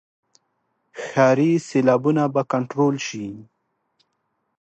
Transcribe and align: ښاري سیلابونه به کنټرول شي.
ښاري 1.03 1.51
سیلابونه 1.67 2.23
به 2.33 2.41
کنټرول 2.53 2.95
شي. 3.07 3.27